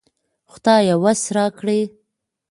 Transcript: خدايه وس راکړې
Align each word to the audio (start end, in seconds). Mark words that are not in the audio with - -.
خدايه 0.51 0.95
وس 1.03 1.21
راکړې 1.35 1.79